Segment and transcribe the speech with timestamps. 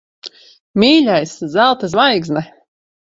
[0.83, 1.35] Mīļais!
[1.57, 2.47] Zelta zvaigzne.